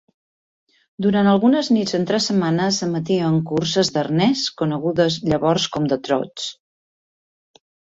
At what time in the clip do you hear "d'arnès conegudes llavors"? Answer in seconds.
3.99-5.73